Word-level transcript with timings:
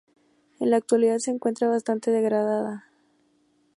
En 0.59 0.71
la 0.71 0.77
actualidad 0.77 1.19
se 1.19 1.29
encuentra 1.29 1.67
bastante 1.69 2.09
degradada. 2.09 2.87